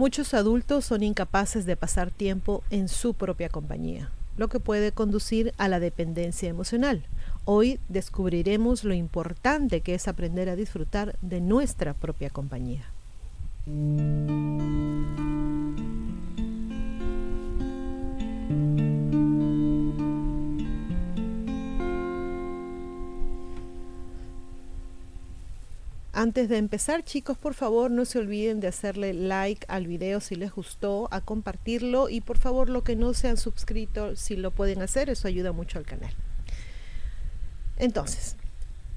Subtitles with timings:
[0.00, 5.52] Muchos adultos son incapaces de pasar tiempo en su propia compañía, lo que puede conducir
[5.58, 7.02] a la dependencia emocional.
[7.44, 12.86] Hoy descubriremos lo importante que es aprender a disfrutar de nuestra propia compañía.
[26.20, 30.34] Antes de empezar, chicos, por favor no se olviden de hacerle like al video si
[30.34, 34.50] les gustó, a compartirlo y por favor lo que no se han suscrito, si lo
[34.50, 36.12] pueden hacer, eso ayuda mucho al canal.
[37.78, 38.36] Entonces,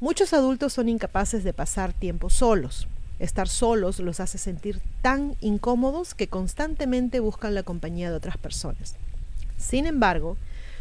[0.00, 2.88] muchos adultos son incapaces de pasar tiempo solos.
[3.20, 8.96] Estar solos los hace sentir tan incómodos que constantemente buscan la compañía de otras personas.
[9.56, 10.36] Sin embargo,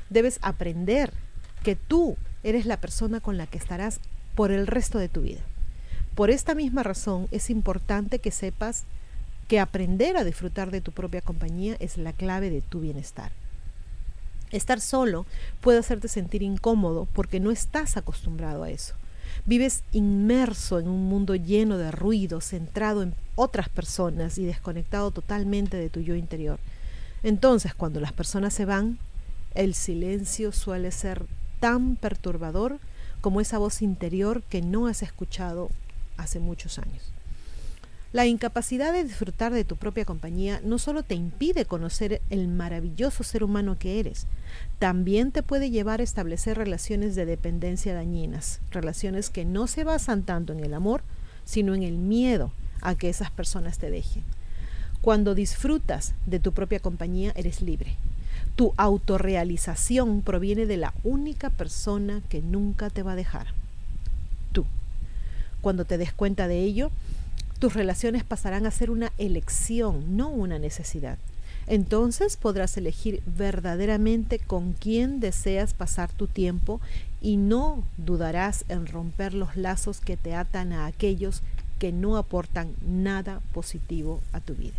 [0.10, 1.14] debes aprender
[1.62, 4.00] que tú eres la persona con la que estarás
[4.34, 5.44] por el resto de tu vida.
[6.16, 8.84] Por esta misma razón es importante que sepas
[9.48, 13.32] que aprender a disfrutar de tu propia compañía es la clave de tu bienestar.
[14.52, 15.26] Estar solo
[15.62, 18.94] puede hacerte sentir incómodo porque no estás acostumbrado a eso.
[19.46, 25.78] Vives inmerso en un mundo lleno de ruido, centrado en otras personas y desconectado totalmente
[25.78, 26.60] de tu yo interior.
[27.24, 29.00] Entonces, cuando las personas se van,
[29.56, 31.26] el silencio suele ser
[31.60, 32.78] tan perturbador
[33.22, 35.70] como esa voz interior que no has escuchado
[36.18, 37.14] hace muchos años.
[38.14, 43.24] La incapacidad de disfrutar de tu propia compañía no solo te impide conocer el maravilloso
[43.24, 44.28] ser humano que eres,
[44.78, 50.22] también te puede llevar a establecer relaciones de dependencia dañinas, relaciones que no se basan
[50.22, 51.02] tanto en el amor,
[51.44, 54.24] sino en el miedo a que esas personas te dejen.
[55.02, 57.98] Cuando disfrutas de tu propia compañía, eres libre.
[58.56, 63.48] Tu autorrealización proviene de la única persona que nunca te va a dejar.
[65.64, 66.92] Cuando te des cuenta de ello,
[67.58, 71.18] tus relaciones pasarán a ser una elección, no una necesidad.
[71.68, 76.82] Entonces podrás elegir verdaderamente con quién deseas pasar tu tiempo
[77.22, 81.42] y no dudarás en romper los lazos que te atan a aquellos
[81.80, 84.76] que no aportan nada positivo a tu vida.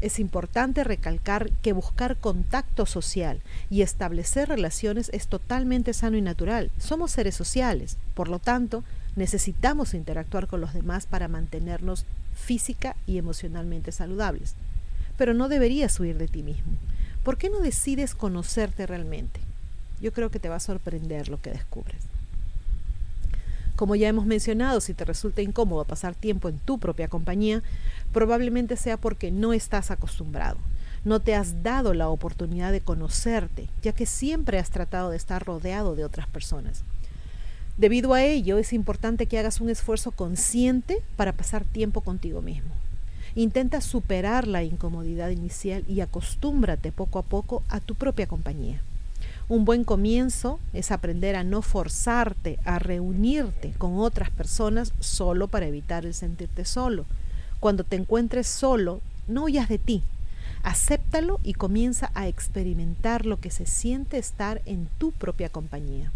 [0.00, 6.70] Es importante recalcar que buscar contacto social y establecer relaciones es totalmente sano y natural.
[6.78, 8.84] Somos seres sociales, por lo tanto,
[9.20, 14.54] necesitamos interactuar con los demás para mantenernos física y emocionalmente saludables.
[15.18, 16.72] Pero no deberías huir de ti mismo.
[17.22, 19.40] ¿Por qué no decides conocerte realmente?
[20.00, 22.00] Yo creo que te va a sorprender lo que descubres.
[23.76, 27.62] Como ya hemos mencionado, si te resulta incómodo pasar tiempo en tu propia compañía,
[28.14, 30.56] probablemente sea porque no estás acostumbrado.
[31.04, 35.44] No te has dado la oportunidad de conocerte, ya que siempre has tratado de estar
[35.44, 36.84] rodeado de otras personas.
[37.80, 42.74] Debido a ello, es importante que hagas un esfuerzo consciente para pasar tiempo contigo mismo.
[43.34, 48.82] Intenta superar la incomodidad inicial y acostúmbrate poco a poco a tu propia compañía.
[49.48, 55.66] Un buen comienzo es aprender a no forzarte a reunirte con otras personas solo para
[55.66, 57.06] evitar el sentirte solo.
[57.60, 60.02] Cuando te encuentres solo, no huyas de ti.
[60.62, 66.12] Acéptalo y comienza a experimentar lo que se siente estar en tu propia compañía.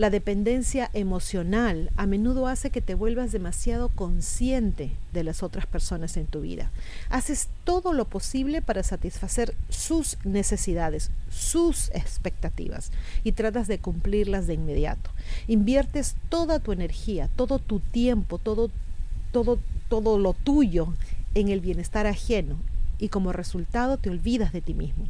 [0.00, 6.16] La dependencia emocional a menudo hace que te vuelvas demasiado consciente de las otras personas
[6.16, 6.70] en tu vida.
[7.10, 12.92] Haces todo lo posible para satisfacer sus necesidades, sus expectativas
[13.24, 15.10] y tratas de cumplirlas de inmediato.
[15.48, 18.70] Inviertes toda tu energía, todo tu tiempo, todo
[19.32, 19.58] todo
[19.90, 20.94] todo lo tuyo
[21.34, 22.56] en el bienestar ajeno
[22.98, 25.04] y como resultado te olvidas de ti mismo.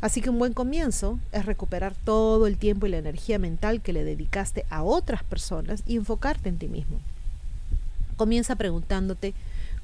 [0.00, 3.92] Así que un buen comienzo es recuperar todo el tiempo y la energía mental que
[3.92, 6.98] le dedicaste a otras personas y enfocarte en ti mismo.
[8.16, 9.34] Comienza preguntándote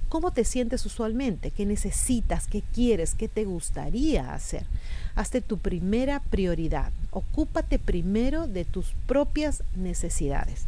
[0.08, 4.64] cómo te sientes usualmente, qué necesitas, qué quieres, qué te gustaría hacer.
[5.16, 6.92] Hazte tu primera prioridad.
[7.10, 10.64] Ocúpate primero de tus propias necesidades.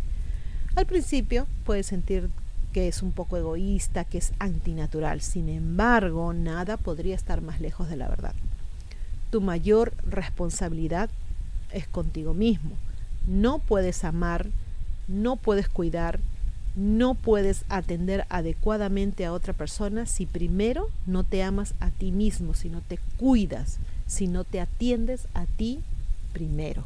[0.76, 2.28] Al principio puedes sentir
[2.74, 5.22] que es un poco egoísta, que es antinatural.
[5.22, 8.34] Sin embargo, nada podría estar más lejos de la verdad
[9.30, 11.10] tu mayor responsabilidad
[11.72, 12.76] es contigo mismo.
[13.26, 14.48] No puedes amar,
[15.06, 16.20] no puedes cuidar,
[16.76, 22.54] no puedes atender adecuadamente a otra persona si primero no te amas a ti mismo,
[22.54, 25.80] si no te cuidas, si no te atiendes a ti
[26.32, 26.84] primero.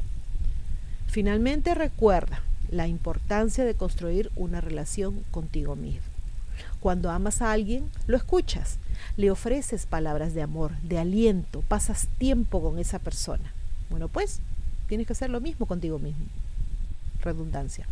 [1.09, 6.12] Finalmente recuerda la importancia de construir una relación contigo mismo.
[6.81, 8.79] Cuando amas a alguien, lo escuchas,
[9.17, 13.53] le ofreces palabras de amor, de aliento, pasas tiempo con esa persona.
[13.91, 14.41] Bueno, pues
[14.89, 16.25] tienes que hacer lo mismo contigo mismo.
[17.23, 17.87] Redundancia.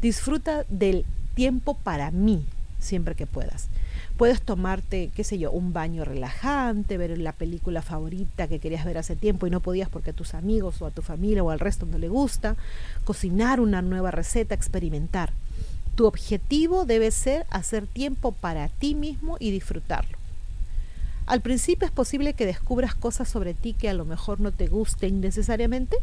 [0.00, 1.04] Disfruta del
[1.34, 2.44] tiempo para mí.
[2.84, 3.68] siempre que puedas.
[4.16, 8.98] Puedes tomarte, qué sé yo, un baño relajante, ver la película favorita que querías ver
[8.98, 11.60] hace tiempo y no podías porque a tus amigos o a tu familia o al
[11.60, 12.56] resto no le gusta,
[13.04, 15.32] cocinar una nueva receta, experimentar.
[15.96, 20.18] Tu objetivo debe ser hacer tiempo para ti mismo y disfrutarlo.
[21.26, 24.66] Al principio es posible que descubras cosas sobre ti que a lo mejor no te
[24.66, 25.96] gusten necesariamente.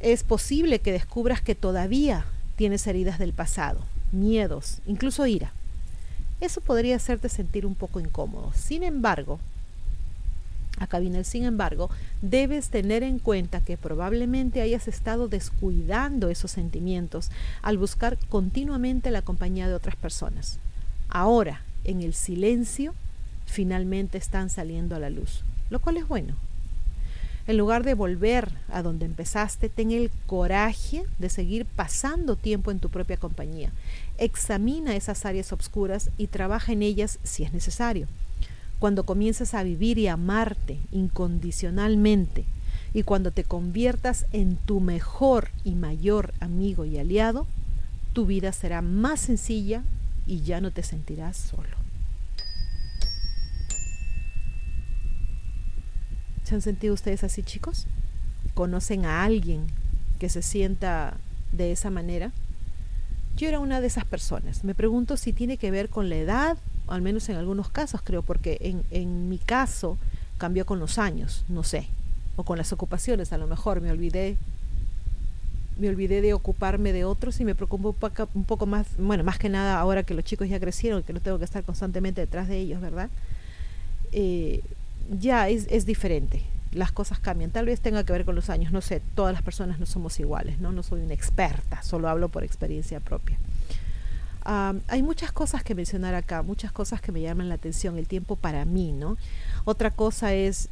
[0.00, 2.24] Es posible que descubras que todavía
[2.56, 3.80] tienes heridas del pasado,
[4.10, 5.52] miedos, incluso ira.
[6.40, 8.52] Eso podría hacerte sentir un poco incómodo.
[8.56, 9.38] Sin embargo,
[10.78, 11.90] acá viene sin embargo,
[12.22, 17.30] debes tener en cuenta que probablemente hayas estado descuidando esos sentimientos
[17.62, 20.58] al buscar continuamente la compañía de otras personas.
[21.08, 22.94] Ahora, en el silencio,
[23.46, 26.36] finalmente están saliendo a la luz, lo cual es bueno.
[27.46, 32.78] En lugar de volver a donde empezaste, ten el coraje de seguir pasando tiempo en
[32.78, 33.72] tu propia compañía.
[34.16, 38.06] Examina esas áreas oscuras y trabaja en ellas si es necesario.
[38.82, 42.46] Cuando comiences a vivir y amarte incondicionalmente
[42.92, 47.46] y cuando te conviertas en tu mejor y mayor amigo y aliado,
[48.12, 49.84] tu vida será más sencilla
[50.26, 51.76] y ya no te sentirás solo.
[56.42, 57.86] ¿Se han sentido ustedes así, chicos?
[58.54, 59.68] ¿Conocen a alguien
[60.18, 61.18] que se sienta
[61.52, 62.32] de esa manera?
[63.36, 64.64] Yo era una de esas personas.
[64.64, 66.58] Me pregunto si tiene que ver con la edad,
[66.88, 69.98] al menos en algunos casos creo, porque en, en mi caso
[70.38, 71.88] cambió con los años, no sé,
[72.36, 74.36] o con las ocupaciones, a lo mejor me olvidé
[75.78, 77.96] me olvidé de ocuparme de otros y me preocupo
[78.34, 81.20] un poco más, bueno, más que nada ahora que los chicos ya crecieron, que no
[81.20, 83.08] tengo que estar constantemente detrás de ellos, ¿verdad?
[84.12, 84.60] Eh,
[85.18, 86.42] ya es, es, diferente.
[86.72, 87.50] Las cosas cambian.
[87.50, 88.72] Tal vez tenga que ver con los años.
[88.72, 90.72] No sé, todas las personas no somos iguales, ¿no?
[90.72, 93.38] No soy una experta, solo hablo por experiencia propia.
[94.44, 98.36] Hay muchas cosas que mencionar acá, muchas cosas que me llaman la atención, el tiempo
[98.36, 99.16] para mí, ¿no?
[99.64, 100.68] Otra cosa es,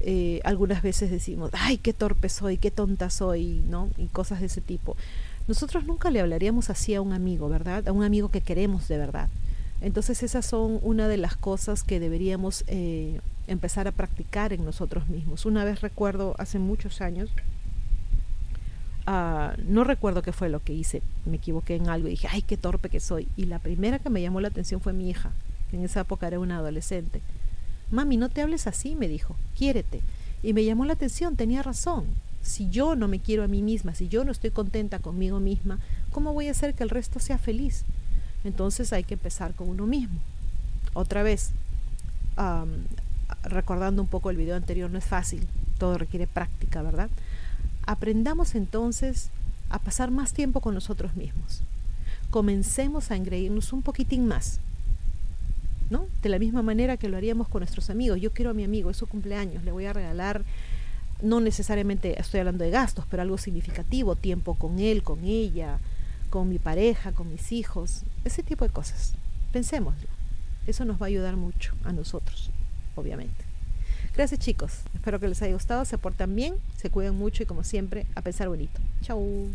[0.00, 3.90] eh, algunas veces decimos, ay, qué torpe soy, qué tonta soy, ¿no?
[3.96, 4.96] Y cosas de ese tipo.
[5.48, 7.86] Nosotros nunca le hablaríamos así a un amigo, ¿verdad?
[7.88, 9.28] A un amigo que queremos de verdad.
[9.80, 15.08] Entonces esas son una de las cosas que deberíamos eh, empezar a practicar en nosotros
[15.08, 15.46] mismos.
[15.46, 17.30] Una vez recuerdo, hace muchos años,
[19.06, 22.42] uh, no recuerdo qué fue lo que hice, me equivoqué en algo y dije, ay,
[22.42, 23.28] qué torpe que soy.
[23.36, 25.32] Y la primera que me llamó la atención fue mi hija,
[25.70, 27.20] que en esa época era una adolescente.
[27.90, 30.00] Mami, no te hables así, me dijo, quiérete.
[30.42, 32.06] Y me llamó la atención, tenía razón.
[32.42, 35.78] Si yo no me quiero a mí misma, si yo no estoy contenta conmigo misma,
[36.12, 37.84] ¿cómo voy a hacer que el resto sea feliz?
[38.44, 40.20] Entonces hay que empezar con uno mismo.
[40.94, 41.50] Otra vez,
[42.38, 42.84] um,
[43.42, 45.46] recordando un poco el video anterior, no es fácil,
[45.78, 47.10] todo requiere práctica, ¿verdad?
[47.86, 49.30] Aprendamos entonces
[49.70, 51.62] a pasar más tiempo con nosotros mismos.
[52.30, 54.60] Comencemos a engreírnos un poquitín más,
[55.90, 56.06] ¿no?
[56.22, 58.20] De la misma manera que lo haríamos con nuestros amigos.
[58.20, 60.44] Yo quiero a mi amigo, es su cumpleaños, le voy a regalar,
[61.22, 65.78] no necesariamente estoy hablando de gastos, pero algo significativo, tiempo con él, con ella,
[66.28, 69.14] con mi pareja, con mis hijos, ese tipo de cosas.
[69.52, 70.08] Pensémoslo.
[70.66, 72.50] Eso nos va a ayudar mucho a nosotros
[72.96, 73.45] obviamente.
[74.16, 77.64] Gracias chicos, espero que les haya gustado, se portan bien, se cuidan mucho y como
[77.64, 78.80] siempre, a pensar bonito.
[79.02, 79.50] Chau.